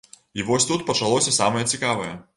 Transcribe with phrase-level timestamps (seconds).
[0.39, 2.13] І вось тут пачалося самае цікавае.